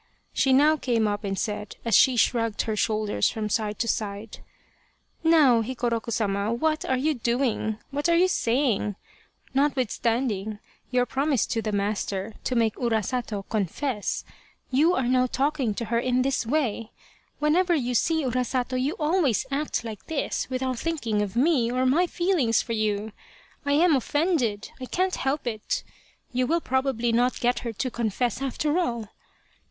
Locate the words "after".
28.41-28.79